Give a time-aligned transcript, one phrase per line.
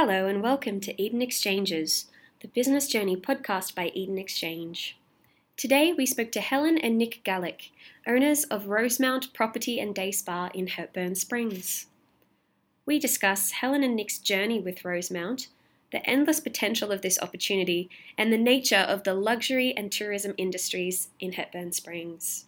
[0.00, 2.06] Hello, and welcome to Eden Exchanges,
[2.40, 4.96] the business journey podcast by Eden Exchange.
[5.56, 7.70] Today, we spoke to Helen and Nick Gallick,
[8.06, 11.86] owners of Rosemount Property and Day Spa in Hepburn Springs.
[12.86, 15.48] We discuss Helen and Nick's journey with Rosemount,
[15.90, 21.08] the endless potential of this opportunity, and the nature of the luxury and tourism industries
[21.18, 22.44] in Hepburn Springs.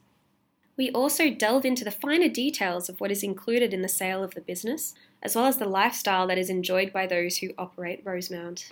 [0.76, 4.36] We also delve into the finer details of what is included in the sale of
[4.36, 8.68] the business, as well as the lifestyle that is enjoyed by those who operate Rosemount.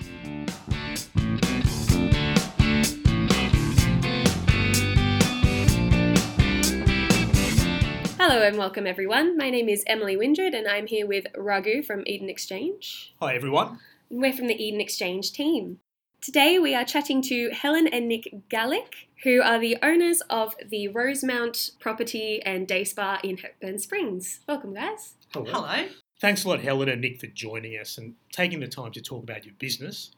[8.18, 9.36] Hello and welcome everyone.
[9.36, 13.14] My name is Emily Windred and I'm here with Raghu from Eden Exchange.
[13.20, 13.78] Hi everyone.
[14.10, 15.78] We're from the Eden Exchange team.
[16.20, 20.88] Today we are chatting to Helen and Nick Gallick, who are the owners of the
[20.88, 24.40] Rosemount property and day spa in Hepburn Springs.
[24.48, 25.14] Welcome, guys.
[25.32, 25.50] Hello.
[25.52, 25.88] Hello.
[26.20, 29.22] Thanks a lot, Helen and Nick, for joining us and taking the time to talk
[29.22, 30.10] about your business.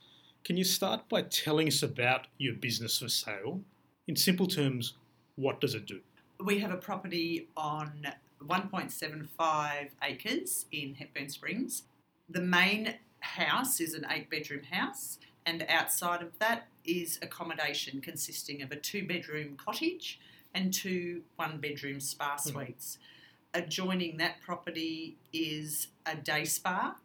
[0.45, 3.61] Can you start by telling us about your business for sale?
[4.09, 4.95] In simple terms,
[5.37, 6.01] what does it do?
[6.43, 8.07] We have a property on
[8.43, 11.83] 1.75 acres in Hepburn Springs.
[12.31, 18.63] The main house is an eight bedroom house, and outside of that is accommodation consisting
[18.63, 20.19] of a two bedroom cottage
[20.55, 22.41] and two one bedroom spa Mhm.
[22.53, 22.99] suites.
[23.53, 26.97] Adjoining that property is a day spa,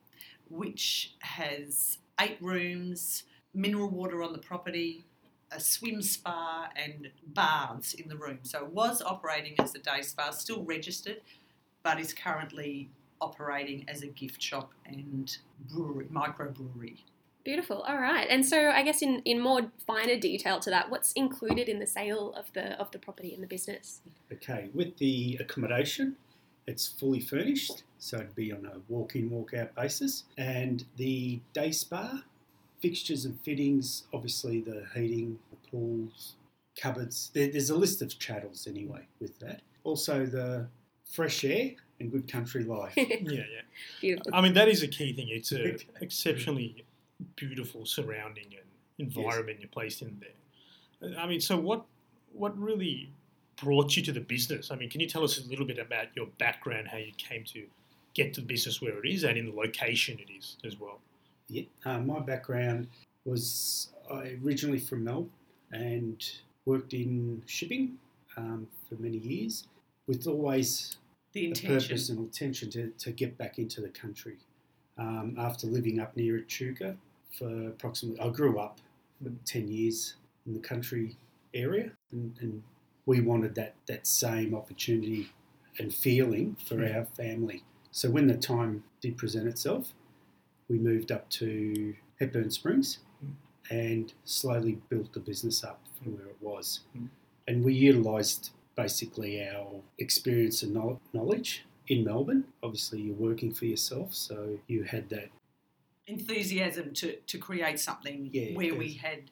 [0.50, 5.06] which has eight rooms, mineral water on the property,
[5.52, 8.40] a swim spa, and baths in the room.
[8.44, 11.22] So it was operating as a day spa, still registered,
[11.84, 12.90] but is currently
[13.22, 15.36] operating as a gift shop and
[15.70, 16.98] brewery, microbrewery.
[17.44, 17.82] Beautiful.
[17.82, 18.28] All right.
[18.30, 21.86] And so I guess in, in more finer detail to that, what's included in the
[21.86, 24.02] sale of the of the property and the business?
[24.34, 26.16] Okay, with the accommodation,
[26.68, 30.24] it's fully furnished, so it'd be on a walk in, walk out basis.
[30.38, 32.24] And the day spa,
[32.82, 36.36] fixtures and fittings, obviously the heating, the pools,
[36.76, 37.32] cupboards.
[37.34, 39.62] There, there's a list of chattels anyway with that.
[39.84, 40.68] Also, the
[41.06, 42.94] fresh air and good country life.
[42.98, 43.62] Yeah, yeah.
[44.02, 44.36] Beautiful.
[44.36, 45.28] I mean, that is a key thing.
[45.30, 46.86] It's an exceptionally
[47.36, 51.20] beautiful surrounding and environment you're placed in there.
[51.20, 51.86] I mean, so what
[52.34, 53.10] what really
[53.58, 54.72] brought you to the business?
[54.72, 57.44] I mean, can you tell us a little bit about your background, how you came
[57.46, 57.66] to
[58.14, 61.00] get to the business where it is and in the location it is as well?
[61.48, 62.88] Yeah, uh, my background
[63.26, 65.30] was I originally from Melbourne
[65.72, 66.24] and
[66.66, 67.98] worked in shipping
[68.38, 69.68] um, for many years,
[70.08, 70.98] with always
[71.34, 71.80] The a intention.
[71.80, 74.38] purpose and intention to, to get back into the country.
[74.98, 76.96] Um, after living up near Echuca
[77.38, 78.80] for approximately, I grew up
[79.22, 80.16] for 10 years
[80.48, 81.16] in the country
[81.54, 82.64] area, and, and
[83.06, 85.30] we wanted that, that same opportunity
[85.78, 86.96] and feeling for Mm.
[86.96, 87.64] our family.
[87.92, 89.94] So when the time did present itself,
[90.68, 93.34] we moved up to Hepburn Springs Mm.
[93.70, 96.82] and slowly built the business up from where it was.
[96.98, 97.10] Mm.
[97.48, 100.74] And we utilised basically our experience and
[101.14, 102.46] knowledge in Melbourne.
[102.64, 105.30] Obviously, you're working for yourself, so you had that.
[106.08, 109.24] enthusiasm to, to create something Yeah, where we had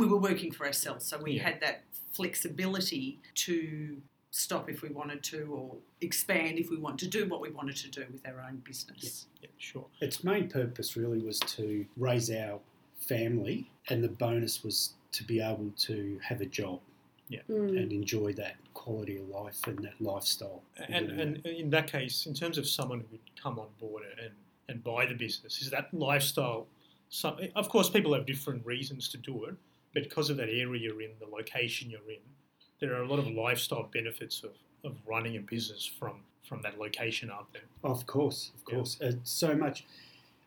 [0.00, 1.44] we were working for ourselves so we Yeah.
[1.44, 4.00] had that flexibility to
[4.32, 7.76] stop if we wanted to or expand if we want to do what we wanted
[7.76, 9.86] to do with our own business Yeah, sure.
[10.00, 12.60] Its main purpose really was to raise our
[13.00, 16.80] family, and the bonus was to be able to have a job
[17.48, 17.78] Mm.
[17.80, 20.64] and enjoy that quality of life and that lifestyle.
[20.88, 24.32] And, and in that case, in terms of someone who would come on board and,
[24.68, 26.66] and buy the business, is that lifestyle?
[27.08, 30.80] Some, of course, people have different reasons to do it, but because of that area
[30.80, 32.20] you're in, the location you're in,
[32.80, 34.52] there are a lot of lifestyle benefits of,
[34.84, 37.62] of running a business from, from that location out there.
[37.84, 38.74] Of course, of Yeah.
[38.76, 39.00] course.
[39.00, 39.84] Uh, so much.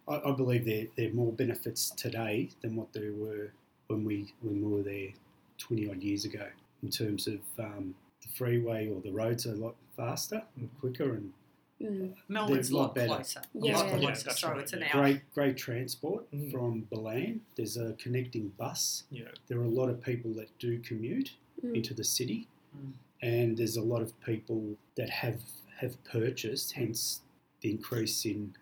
[0.07, 3.53] I, I believe there there are more benefits today than what there were
[3.87, 5.09] when we when we were there
[5.57, 6.47] twenty odd years ago.
[6.81, 11.13] In terms of um, the freeway or the roads are a lot faster and quicker
[11.13, 11.31] and
[11.81, 12.13] Mm.
[12.29, 13.07] melbourne's a a lot lot better.
[13.15, 13.77] closer a Yeah.
[13.77, 16.51] lot Yeah, closer that's so right, it's an hour great great transport Mm.
[16.51, 17.41] from Ballan.
[17.55, 19.03] There's a connecting bus.
[19.11, 21.33] You know, There are a lot of people that do commute
[21.63, 21.75] Mm.
[21.75, 22.47] into the city,
[22.77, 22.93] Mm.
[23.21, 25.41] and there's a lot of people that have
[25.77, 26.73] have purchased.
[26.73, 27.21] Hence
[27.61, 28.55] the increase in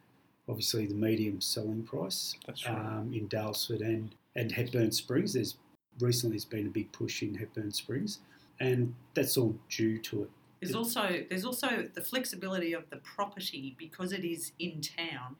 [0.48, 2.76] obviously the medium selling price that's right.
[2.76, 5.34] um, in Daylesford and, and Hepburn Springs.
[5.34, 5.56] There's
[6.00, 8.20] recently there's been a big push in Hepburn Springs,
[8.60, 10.30] and that's all due to it.
[10.62, 15.38] There's also there's also the flexibility of the property because it is in town,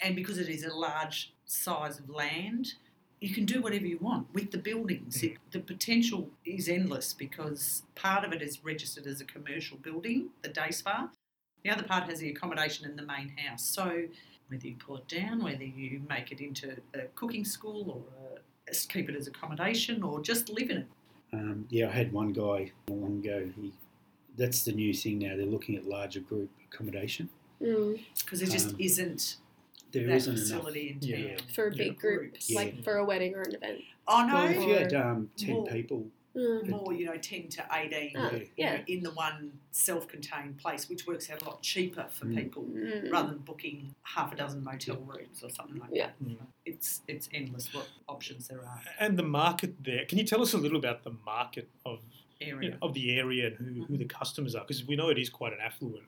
[0.00, 2.74] and because it is a large size of land.
[3.20, 5.18] You can do whatever you want with the buildings.
[5.18, 5.24] Mm.
[5.24, 10.30] It, the potential is endless because part of it is registered as a commercial building,
[10.42, 11.08] the day spa.
[11.62, 13.62] The other part has the accommodation in the main house.
[13.62, 14.06] So
[14.48, 18.74] whether you pull it down, whether you make it into a cooking school or a,
[18.88, 20.86] keep it as accommodation or just live in it.
[21.32, 23.48] Um, yeah, I had one guy long ago.
[23.54, 23.72] He,
[24.36, 25.36] that's the new thing now.
[25.36, 27.28] They're looking at larger group accommodation.
[27.60, 28.00] Mm.
[28.18, 29.36] Because there just Um, isn't
[29.92, 30.38] There that not enough.
[30.40, 31.20] facility in town.
[31.20, 31.36] Yeah.
[31.54, 31.84] For a Yeah.
[31.84, 32.50] big group, Groups.
[32.50, 33.82] like for a wedding or an event.
[34.08, 36.66] Oh no, Well, if you had um, ten More- people, Mm.
[36.70, 38.12] more you know, ten to eighteen.
[38.16, 38.42] Ah, Yeah.
[38.56, 38.76] yeah.
[38.78, 42.36] know, in the one self-contained place, which works out a lot cheaper for Mm.
[42.36, 43.12] people Mm.
[43.12, 46.06] rather than booking half a dozen motel rooms or something like Yeah.
[46.06, 46.24] that.
[46.24, 46.36] Mm.
[46.64, 48.82] It's it's endless what options there are.
[48.98, 50.04] And the market there.
[50.06, 52.00] Can you tell us a little about the market of
[52.46, 54.62] you know, of the area and who, who the customers are?
[54.62, 56.04] Because we know it is quite an affluent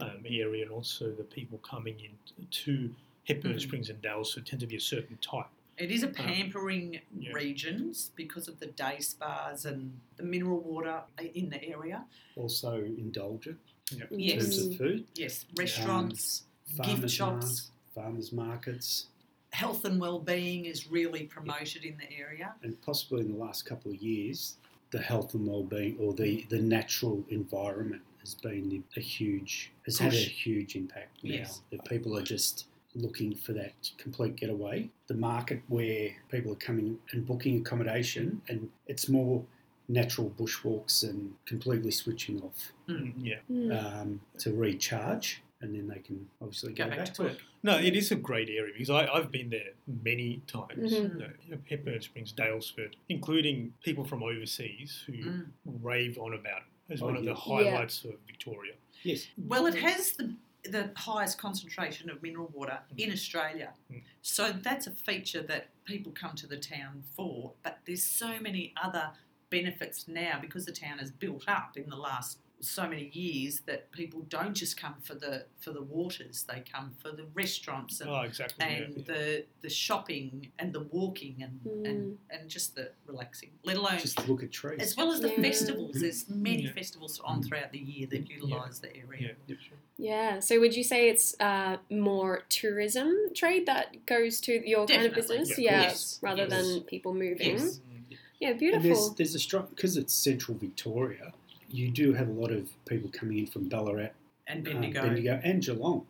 [0.00, 2.94] um, area, and also the people coming in to
[3.26, 3.60] Hepburn Mhm.
[3.60, 5.46] Springs and Daylesford tend to be a certain type.
[5.78, 7.32] It is a pampering yeah.
[7.32, 11.02] regions because of the day spas and the mineral water
[11.34, 12.04] in the area.
[12.36, 13.58] also indulgent
[13.90, 14.04] Yeah.
[14.10, 14.34] in Yes.
[14.42, 15.06] terms of food.
[15.14, 16.44] Yes, restaurants,
[16.82, 19.06] gift shops, markets, farmers markets,
[19.50, 22.54] health and well-being is really promoted in the area.
[22.62, 24.56] and possibly in the last couple of years,
[24.92, 30.12] the health and well-being or the, the natural environment has been a huge has had
[30.12, 31.34] a huge impact now.
[31.34, 31.62] Yes.
[31.72, 34.90] That people are just looking for that complete getaway.
[35.08, 39.42] The market where people are coming and booking accommodation, and it's more
[39.88, 43.12] natural bushwalks and completely switching off Mm.
[43.18, 43.36] Yeah.
[43.50, 44.00] Mm.
[44.00, 47.28] um, to recharge, and then they can obviously Go back to it.
[47.30, 47.38] work.
[47.62, 50.92] No, it is a great area because I, I've been there many times.
[50.92, 51.20] Mhm.
[51.46, 55.46] You know, Hepburn Springs, Daylesford, including people from overseas who Mm.
[55.64, 58.74] rave on about it as Oh, one of the highlights of Victoria.
[59.04, 63.74] Yes, Well, it has the the highest concentration of mineral water in Australia.
[63.90, 64.00] Mm.
[64.22, 67.54] So that's a feature that people come to the town for.
[67.64, 69.10] But there's so many other
[69.50, 73.90] benefits now because the town has built up in the last so many years that
[73.90, 76.44] people don't just come for the for the waters.
[76.48, 78.64] They come for the restaurants and Oh, exactly.
[78.64, 79.02] and yeah.
[79.04, 84.26] the the shopping and the walking and, and, and just the relaxing, let alone just
[84.28, 84.80] look at trees.
[84.80, 86.00] as well as the festivals.
[86.00, 86.72] There's many Yeah.
[86.72, 89.34] festivals on throughout the year that utilise the area.
[89.48, 89.56] yeah.
[89.98, 90.40] Yeah.
[90.40, 95.14] So would you say it's uh, more tourism trade that goes to your kind of
[95.14, 95.48] business?
[95.50, 95.88] Yeah, of Yeah.
[95.88, 96.18] course.
[96.22, 96.50] Rather Yes.
[96.50, 97.58] than people moving.
[97.58, 97.78] Yes.
[97.78, 98.50] Mm, Yeah.
[98.50, 98.82] And Beautiful.
[98.82, 101.32] there's, there's a strong because it's central Victoria.
[101.72, 104.10] You do have a lot of people coming in from Ballarat,
[104.46, 105.02] And um, Bendigo.
[105.02, 106.06] Bendigo, and Geelong.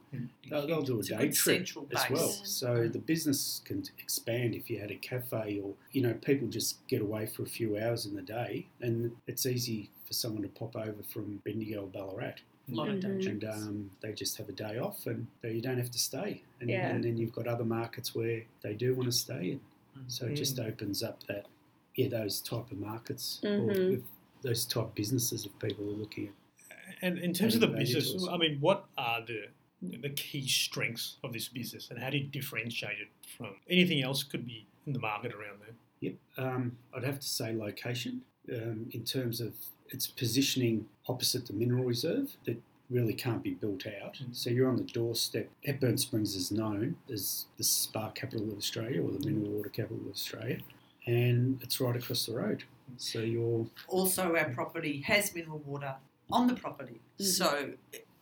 [0.50, 2.28] They'll, they'll do a It's a day good trip central as well.
[2.28, 6.86] So the business can expand if you had a cafe or you know people just
[6.88, 10.48] get away for a few hours in the day, and it's easy for someone to
[10.48, 12.34] pop over from Bendigo or Ballarat,
[12.70, 13.26] A lot of day Mhm.
[13.28, 16.42] and um, they just have a day off, and they, you don't have to stay.
[16.60, 16.88] And, Yeah.
[16.90, 19.60] and then you've got other markets where they do want to stay in.
[19.98, 20.04] Mm.
[20.08, 21.46] So it just opens up that
[21.96, 23.94] yeah those type of markets or Mhm.
[23.98, 24.00] if
[24.42, 26.34] those type businesses if people are looking at.
[27.02, 28.28] And in terms of the Adding value to business.
[28.30, 29.46] I mean, what are the
[29.82, 34.22] the key strengths of this business, and how do you differentiate it from anything else
[34.22, 35.74] could be in the market around there?
[36.00, 38.22] Yep, um, I'd have to say location
[38.52, 39.54] um, in terms of
[39.88, 42.60] its positioning opposite the mineral reserve that
[42.90, 44.18] really can't be built out.
[44.22, 44.36] Mm.
[44.36, 45.48] So you're on the doorstep.
[45.64, 49.98] Hepburn Springs is known as the spa capital of Australia or the mineral water capital
[50.04, 50.58] of Australia,
[51.06, 52.64] and it's right across the road.
[52.96, 55.96] So you're Also, our property has mineral water
[56.30, 57.24] on the property, Mhm.
[57.24, 57.74] so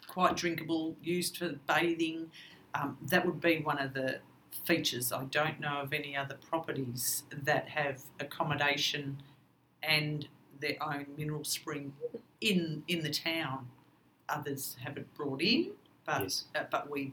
[0.06, 2.30] quite drinkable, used for bathing.
[2.74, 4.20] Um, that would be one of the
[4.64, 5.12] features.
[5.12, 9.22] I don't know of any other properties that have accommodation
[9.82, 10.28] and
[10.58, 11.94] their own mineral spring
[12.40, 13.70] in in the town.
[14.28, 15.72] Others have it brought in,
[16.04, 17.12] but yes, uh, but we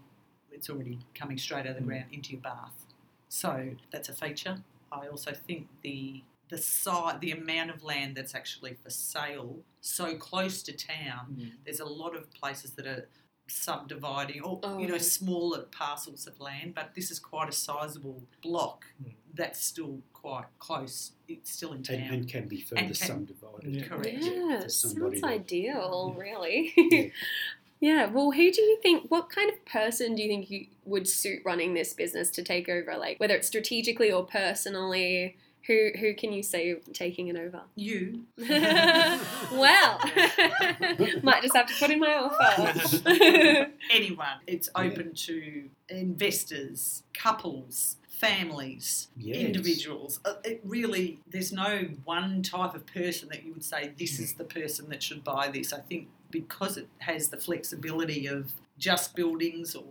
[0.52, 1.86] it's already coming straight out of the Mm.
[1.88, 2.86] ground into your bath.
[3.30, 4.64] So that's a feature.
[4.92, 10.16] I also think the the site, the amount of land that's actually for sale, so
[10.16, 11.52] close to town.
[11.66, 13.08] There's a lot of places that are
[13.50, 14.98] subdividing, or you know, Oh.
[14.98, 16.74] smaller parcels of land.
[16.76, 19.14] But this is quite a sizable block Mm.
[19.34, 21.14] that's still quite close.
[21.28, 21.96] It's still in town.
[21.98, 23.76] and, and can be further can- subdivided.
[23.76, 23.88] Yeah.
[23.88, 24.18] Correct.
[24.22, 26.22] Yeah, for somebody sounds to- ideal, Yeah.
[26.24, 26.74] really.
[26.78, 27.10] Yeah.
[27.80, 31.08] yeah, well, who do you think, what kind of person do you think you would
[31.08, 35.38] suit running this business to take over, like whether it's strategically or personally?
[35.68, 37.62] Who, who can you see taking it over?
[37.76, 38.24] you
[39.52, 40.00] well,
[41.24, 43.72] might just have to put in my offer.
[43.92, 44.28] anyone.
[44.48, 49.38] It's open to investors, couples, families, Yes.
[49.38, 50.20] individuals.
[50.26, 54.34] Uh, It really, there's no one type of person that you would say this is
[54.36, 55.72] the person that should buy this.
[55.74, 59.86] I think because it has the flexibility of just buildings or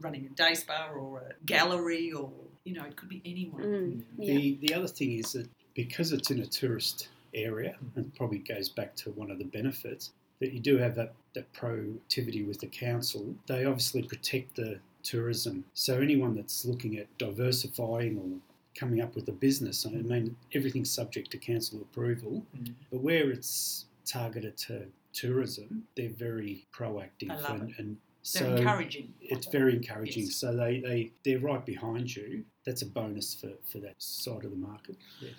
[0.00, 2.30] running a day spa or a gallery or
[2.64, 3.62] you know it could be anyone.
[3.62, 4.34] Mm, yeah.
[4.34, 8.68] The the other thing is that because it's in a tourist area, and probably goes
[8.68, 12.66] back to one of the benefits that you do have that, that proactivity with the
[12.66, 13.34] council.
[13.46, 15.64] They obviously protect the, tourism.
[15.74, 18.38] So anyone that's looking at diversifying or
[18.78, 22.74] coming up with a business, I mean, everything's subject to council approval, Mm.
[22.90, 27.78] but where it's targeted to tourism, they're very proactive I love and, it.
[27.78, 29.14] and so encouraging.
[29.22, 30.24] it's very encouraging.
[30.24, 30.36] Yes.
[30.36, 32.44] So they, they, they're right behind you.
[32.64, 34.96] That's a bonus for, for that side of the market.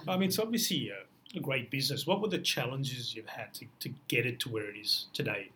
[0.08, 2.08] I mean, it's obviously a, a great business.
[2.08, 5.50] What were the challenges you've had to, to get it to where it is today?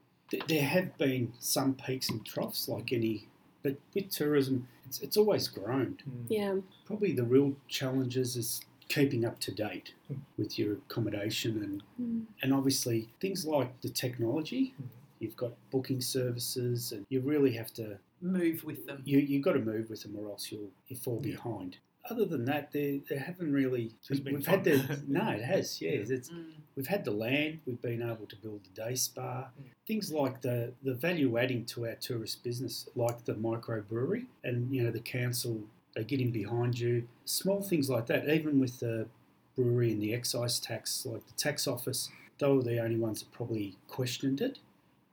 [0.47, 3.27] There have been some peaks and troughs, like any,
[3.63, 5.97] but with tourism, it's, it's always grown.
[6.07, 6.25] Mm.
[6.29, 6.55] Yeah.
[6.85, 10.17] Probably the real challenges is keeping up to date Mm.
[10.37, 12.25] with your accommodation and, Mm.
[12.43, 14.75] and obviously things like the technology.
[15.19, 19.01] You've got booking services, and you really have to Move with them.
[19.05, 21.33] you you've got to move with them, or else you'll you fall Yeah.
[21.35, 21.77] behind.
[22.09, 23.91] Other than that, they they haven't really.
[24.09, 25.81] It's been we've had the no, it has.
[25.81, 26.05] Yeah, Yeah.
[26.15, 26.51] it's Mm.
[26.75, 27.59] we've had the land.
[27.65, 29.49] We've been able to build the day spa.
[29.59, 29.63] Mm.
[29.87, 34.83] Things like the the value adding to our tourist business, like the microbrewery, and you
[34.83, 35.61] know the council
[35.95, 37.07] they get in behind you.
[37.25, 39.07] Small things like that, even with the
[39.55, 43.31] brewery and the excise tax, like the tax office, they were the only ones that
[43.31, 44.59] probably questioned it.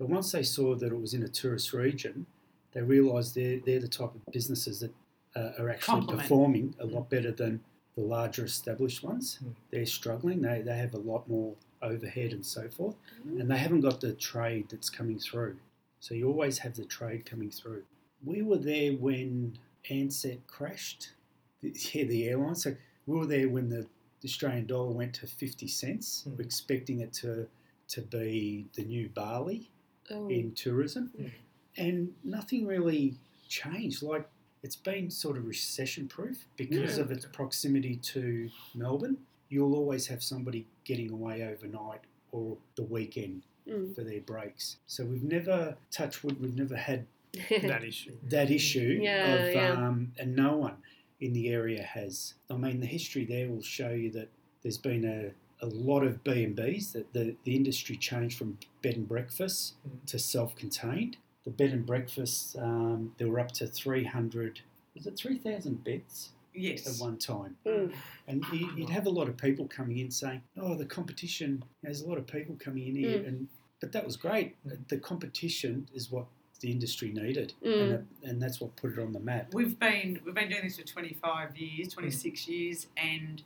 [0.02, 2.26] But once they saw that it was in a tourist region,
[2.72, 4.92] they realised they're, they're the type of businesses that
[5.36, 6.22] uh, are actually Complement.
[6.22, 7.60] performing a lot better than
[7.94, 9.38] the larger established ones.
[9.44, 9.54] Mm.
[9.70, 10.42] They're struggling.
[10.42, 14.12] They, they have a lot more overhead and so forth, and they haven't got the
[14.14, 15.56] trade that's coming through.
[16.00, 17.84] So you always have the trade coming through.
[18.24, 19.56] We were there when
[19.88, 21.10] Ansett crashed.
[21.62, 22.56] The, yeah, the airline.
[22.56, 22.74] So
[23.06, 23.86] we were there when the
[24.24, 26.24] Australian dollar went to 50 cents.
[26.26, 26.38] Mm.
[26.38, 27.46] We're expecting it to,
[27.90, 29.68] to be the new Bali
[30.10, 30.28] Oh.
[30.28, 31.30] in tourism, Mm.
[31.76, 33.14] and nothing really
[33.48, 34.02] changed.
[34.02, 34.28] Like
[34.62, 37.04] it's been sort of recession proof because Yeah.
[37.04, 39.18] of its proximity to Melbourne.
[39.48, 43.94] You'll always have somebody getting away overnight or the weekend Mm.
[43.94, 44.78] for their breaks.
[44.86, 47.06] So we've never, touch wood, we've never had
[47.48, 48.16] That issue.
[48.24, 49.72] that issue Yeah, of, yeah.
[49.88, 50.76] Um, and no one
[51.20, 52.34] in the area has.
[52.50, 54.28] I mean, the history there will show you that
[54.62, 55.32] there's been a,
[55.62, 60.04] a lot of B&Bs, that the, the industry changed from bed and breakfast Mm.
[60.06, 61.16] to self-contained.
[61.44, 64.60] The bed and breakfast, um, there were up to 300,
[64.94, 66.86] was it 3,000 beds Yes.
[66.86, 67.56] at one time?
[67.66, 67.94] Oof.
[68.28, 72.02] And you- you'd have a lot of people coming in saying, "Oh, the competition." There's
[72.02, 73.28] a lot of people coming in here, Mm.
[73.28, 73.48] and
[73.80, 74.54] but that was great.
[74.64, 74.86] Mm.
[74.88, 76.26] The competition is what
[76.60, 77.80] the industry needed, Mm.
[77.82, 79.52] and, it, and that's what put it on the map.
[79.54, 81.92] We've been we've been doing this for 25 years, Mm.
[81.94, 83.42] 26 years, and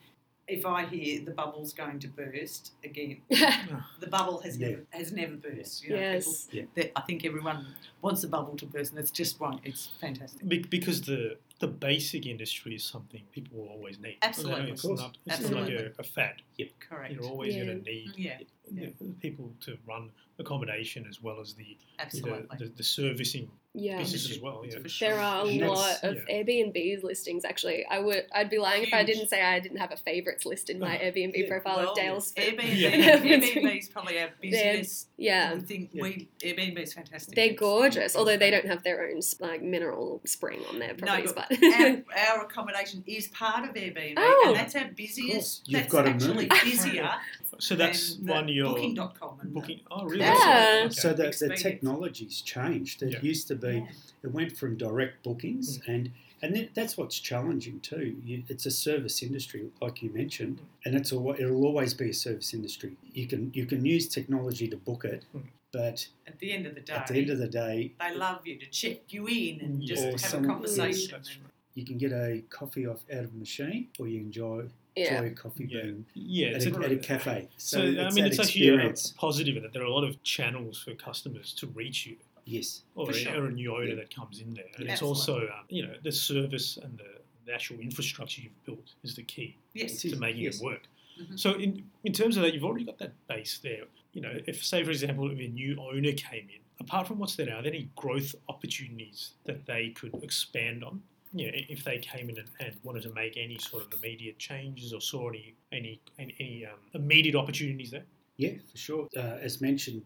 [0.49, 4.69] if I hear the bubble's going to burst again, the bubble has Yeah.
[4.69, 5.83] never has never burst.
[5.85, 6.45] You know, yes.
[6.45, 7.67] people- that- I think everyone
[8.03, 9.59] wants the bubble to burst, and it's just right.
[9.65, 10.47] It's fantastic.
[10.49, 14.19] Be- because the the basic industry is something people will always need.
[14.23, 14.73] Absolutely.
[14.73, 15.01] It's Of course.
[15.01, 16.43] not, it's not like a, a fad.
[16.81, 17.15] Correct.
[17.15, 17.65] You're always Yeah.
[17.65, 18.39] going to need Yeah,
[18.73, 18.89] yeah.
[18.99, 21.65] the- the people to run accommodation as well as the
[21.99, 22.47] the, absolutely.
[22.59, 23.99] the, the servicing Yeah.
[23.99, 24.63] business as well.
[24.67, 24.77] Yeah.
[24.87, 25.09] Sure.
[25.11, 26.43] There are a And that's- lot of yeah.
[26.43, 27.45] Airbnb listings.
[27.47, 30.45] Actually, I would I'd be lying if I didn't say I didn't have a favourites
[30.45, 32.33] list in my Airbnb Yeah, profile well, of Dale's.
[32.35, 33.17] Airbnb, Yeah.
[33.17, 35.09] Airbnb is probably our busiest.
[35.17, 36.03] yeah, I think Yeah.
[36.03, 37.35] we Airbnb is fantastic.
[37.35, 38.05] they're It's- gorgeous.
[38.05, 41.47] it's Although they don't have their own like mineral spring on their No, properties, but
[41.49, 42.05] but, our,
[42.37, 44.45] our accommodation is part of Airbnb, Oh.
[44.49, 45.67] and that's our busiest.
[45.67, 46.61] You've that's gotta actually move.
[46.63, 47.11] busier
[47.59, 49.39] So that's one you're Booking.com.
[49.43, 49.81] And uh, booking.
[49.91, 50.21] Oh, really?
[50.21, 50.83] Yeah.
[50.87, 50.95] Okay.
[50.95, 53.03] So the, the technology's changed.
[53.03, 53.21] It Yeah.
[53.33, 53.87] used to be yeah.
[54.25, 55.89] it went from direct bookings mm.
[55.95, 56.03] and
[56.43, 58.17] and that's what's challenging too.
[58.25, 60.65] You, it's a service industry, like you mentioned, mm.
[60.85, 62.93] and it's al- it'll always be a service industry.
[63.13, 65.43] You can you can use technology to book it, Mm.
[65.73, 68.41] but At the end of the day, at the end of the day, they love
[68.47, 69.87] you to check you in and mm.
[69.87, 71.11] just have some- a conversation.
[71.13, 71.53] That's and- right.
[71.75, 74.59] you can get a coffee off out of a machine, or you enjoy
[74.97, 75.19] yeah.
[75.19, 75.93] enjoy a coffee Yeah.
[76.15, 77.49] Yeah, at it's a, a, at a cafe.
[77.57, 79.11] So, So, I mean, that it's actually a, experience.
[79.11, 82.17] a positive in that there are a lot of channels for customers to reach you,
[82.45, 83.43] yes, or, For a, sure.
[83.45, 83.95] or a new owner Yeah.
[83.97, 84.65] that comes in there.
[84.77, 84.93] And Yeah.
[84.93, 89.15] it's also, um, you know, the service and the, the actual infrastructure you've built is
[89.15, 90.01] the key Yes.
[90.03, 90.61] To making yes.
[90.61, 90.89] it work.
[91.21, 91.39] Mhm.
[91.39, 93.85] So, in in terms of that, you've already got that base there.
[94.13, 97.37] You know, if say for example, if a new owner came in, apart from what's
[97.37, 101.03] there now, are there any growth opportunities that they could expand on?
[101.39, 104.39] You know, if they came in and, and wanted to make any sort of immediate
[104.39, 108.05] changes or saw any any any, any um, immediate opportunities there.
[108.37, 109.09] yeah, for sure.
[109.17, 110.03] Uh, as mentioned,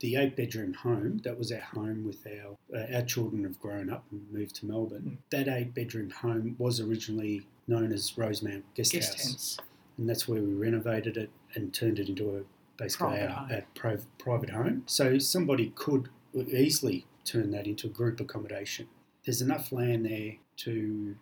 [0.00, 3.90] the eight bedroom home that was our home with our uh, our children have grown
[3.90, 5.18] up and moved to Melbourne.
[5.18, 5.30] Mm.
[5.30, 9.56] That eight bedroom home was originally known as Rosemount Guest, Guest House, house.
[9.98, 12.42] and that's where we renovated it and turned it into a
[12.82, 13.52] basically Private our, home.
[13.52, 14.82] our pri- private home.
[14.86, 18.88] So somebody could easily turn that into a group accommodation.
[19.24, 21.16] There's enough land there to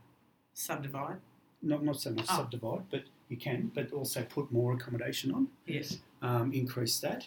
[0.54, 1.18] Subdivide.
[1.62, 2.36] not not so much Oh.
[2.38, 5.98] subdivide, but you can, but also put more accommodation on, Yes.
[6.22, 7.26] um, increase that,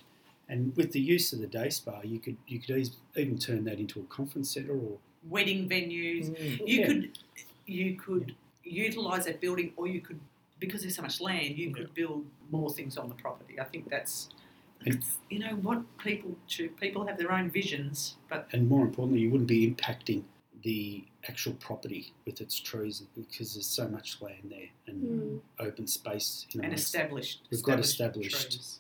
[0.50, 3.64] and with the use of the day spa, you could you could eas- even turn
[3.66, 4.98] that into a conference centre or
[5.30, 6.30] wedding venues.
[6.30, 6.68] Mm.
[6.68, 6.88] You Yeah.
[6.88, 7.18] could
[7.68, 10.20] you could utilize that building, or you could
[10.60, 13.60] because there's so much land, you could build more things on the property.
[13.60, 14.30] I think that's.
[14.86, 16.72] And- It's, you know what people choose.
[16.80, 20.24] People have their own visions, but And more importantly, you wouldn't be impacting
[20.64, 25.42] the actual property with its trees because there's so much land there and Mm.
[25.60, 26.46] open space.
[26.52, 27.42] You know, and established.
[27.50, 28.80] We've got established trees.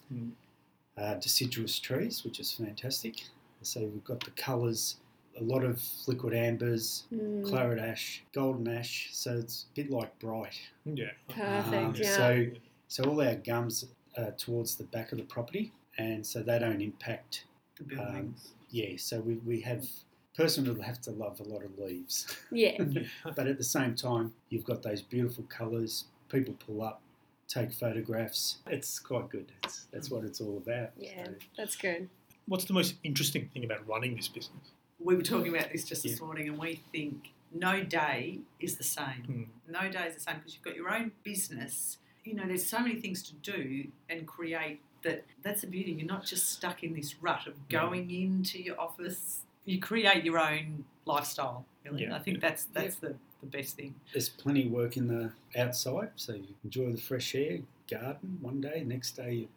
[0.98, 3.24] uh, deciduous trees, which is fantastic.
[3.64, 4.98] So we've got the colours,
[5.40, 7.46] a lot of liquidambars, Mm.
[7.48, 9.10] claret ash, golden ash.
[9.14, 10.60] So it's a bit like Bright.
[10.86, 11.12] Yeah.
[11.30, 12.16] Perfect, Um, yeah.
[12.18, 12.52] So
[12.88, 13.86] so all our gums
[14.18, 17.46] are towards the back of the property, and so they don't impact.
[17.78, 18.50] The buildings.
[18.70, 19.88] Yeah, so we, we have
[20.36, 22.82] person will have to love a lot of leaves, yeah.
[23.36, 26.06] but at the same time you've got those beautiful colours.
[26.30, 27.02] People pull up,
[27.50, 28.58] take photographs.
[28.68, 29.52] It's quite good.
[29.64, 30.92] It's, that's what it's all about.
[30.98, 32.10] Yeah, So- that's good.
[32.48, 34.72] What's the most interesting thing about running this business?
[35.04, 36.26] we were talking about this just this Yeah.
[36.26, 39.50] morning, and we think no day is the same.
[39.68, 39.72] Mm.
[39.84, 41.98] No day is the same because you've got your own business.
[42.24, 45.26] You know, there's so many things to do and create that.
[45.42, 45.92] That's the beauty.
[45.94, 49.42] You're not just stuck in this rut of going into your office.
[49.66, 51.66] You create your own lifestyle.
[51.86, 52.16] Really, Yeah.
[52.16, 53.96] I think that's that's the, the best thing.
[54.14, 58.62] There's plenty of work in the outside, so you enjoy the fresh air, garden one
[58.62, 59.48] day, next day you're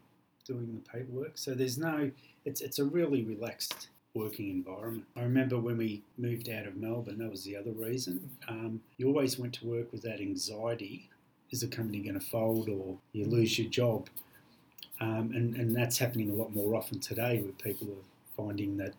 [0.46, 1.32] doing the paperwork.
[1.34, 2.10] So there's no,
[2.44, 5.04] it's it's a really relaxed working environment.
[5.16, 8.30] I remember when we moved out of Melbourne, that was the other reason.
[8.48, 11.10] Um, you always went to work with that anxiety:
[11.50, 14.08] is the company going to fold or you lose your job?
[15.00, 18.94] Um, and and that's happening a lot more often today, where people are finding that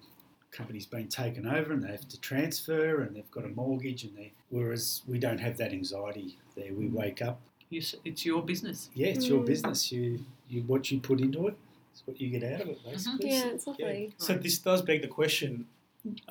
[0.56, 4.16] company's been taken over and they have to transfer and they've got a mortgage and
[4.18, 7.40] they whereas we don't have that anxiety there we wake up
[7.72, 8.90] it's your business.
[8.94, 9.48] yeah it's your Mm.
[9.48, 12.70] business you you what you put into it it is what you get out of
[12.70, 14.14] it basically Yeah, it's lovely.
[14.18, 15.66] So this does beg the question: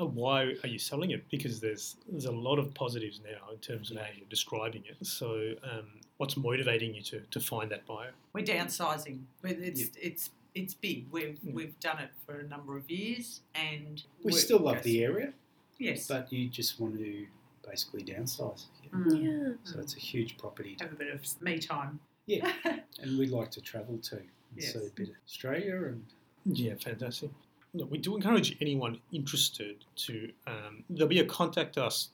[0.01, 1.23] uh, Why are you selling it?
[1.31, 4.97] Because there's there's a lot of positives now in terms of how you're describing it.
[5.07, 5.29] So
[5.71, 5.87] um,
[6.19, 8.13] what's motivating you to, to find that buyer?
[8.33, 9.17] We're downsizing.
[9.43, 11.07] We're- It's it's it's big.
[11.11, 11.53] We've Mm.
[11.55, 15.33] we've done it for a number of years, and we still love the area
[15.79, 16.07] yes.
[16.07, 17.27] but you just want to
[17.69, 18.91] basically downsize yeah.
[18.91, 19.23] Mm.
[19.25, 19.53] Yeah.
[19.65, 21.99] so it's a huge property have a bit of me time.
[22.27, 22.53] Yeah.
[23.01, 24.73] and we like to travel too and Yes.
[24.73, 26.05] see a bit of Australia and
[26.47, 27.31] Yeah, fantastic.
[27.73, 30.31] Look, we do encourage anyone interested to.
[30.47, 32.11] Um, there'll be a contact us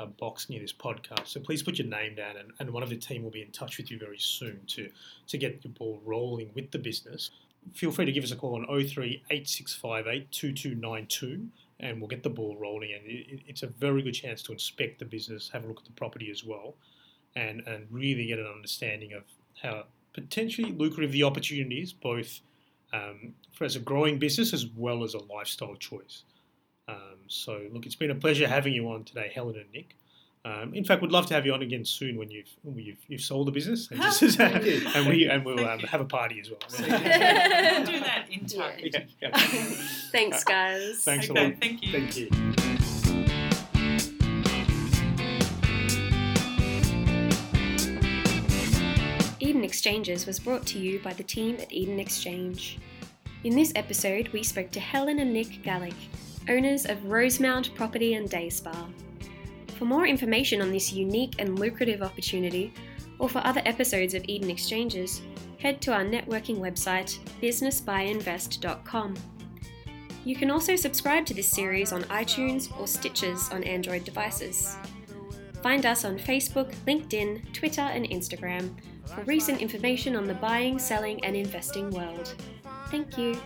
[0.00, 2.88] a box near this podcast, so please put your name down, and, and one of
[2.90, 4.88] the team will be in touch with you very soon to
[5.26, 7.30] to get the ball rolling with the business.
[7.74, 11.48] Feel free to give us a call on 03 8658 2292
[11.80, 12.92] and we'll get the ball rolling.
[12.92, 15.78] And it, it- it's a very good chance to inspect the business, have a look
[15.78, 16.74] at the property as well,
[17.34, 19.22] and, and really get an understanding of
[19.62, 22.40] how potentially lucrative the opportunity is, both
[22.92, 26.24] um, for as a growing business as well as a lifestyle choice.
[26.88, 29.96] Um, so, look, it's been a pleasure having you on today, Helen and Nick.
[30.44, 32.98] Um, in fact, we'd love to have you on again soon when you've when you've,
[33.06, 36.40] you've sold the business, and, just- Thank and we and we'll um, have a party
[36.40, 36.58] as well.
[36.80, 38.80] we'll do that in time.
[38.82, 39.30] Yeah, yeah.
[40.10, 41.04] Thanks, guys.
[41.04, 41.54] Thanks a lot.
[41.60, 41.92] thank you.
[41.92, 42.28] thank you
[49.38, 52.78] Eden Exchanges was brought to you by the team at Eden Exchange.
[53.44, 55.94] In this episode, we spoke to Helen and Nick Gallick,
[56.48, 58.86] owners of Rosemount Property and Day Spa.
[59.82, 62.72] For more information on this unique and lucrative opportunity,
[63.18, 65.22] or for other episodes of Eden Exchanges,
[65.58, 69.16] head to our networking website, businessbuyinvest.com.
[70.24, 74.76] You can also subscribe to this series on iTunes or Stitcher on Android devices.
[75.64, 78.70] Find us on Facebook, LinkedIn, Twitter, and Instagram
[79.04, 82.36] for recent information on the buying, selling, and investing world.
[82.86, 83.36] Thank you.